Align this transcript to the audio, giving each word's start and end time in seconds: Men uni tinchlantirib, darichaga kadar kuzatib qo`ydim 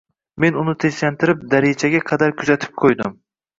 Men 0.45 0.55
uni 0.61 0.73
tinchlantirib, 0.83 1.45
darichaga 1.53 2.01
kadar 2.11 2.37
kuzatib 2.43 2.77
qo`ydim 2.83 3.17